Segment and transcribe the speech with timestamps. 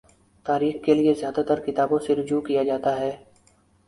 [0.45, 3.11] تاریخ کے لیے زیادہ ترکتابوں سے رجوع کیا جاتا ہے۔